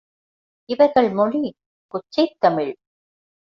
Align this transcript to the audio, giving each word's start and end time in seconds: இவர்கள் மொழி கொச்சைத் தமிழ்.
இவர்கள் 0.69 1.09
மொழி 1.09 1.43
கொச்சைத் 1.93 2.39
தமிழ். 2.39 2.73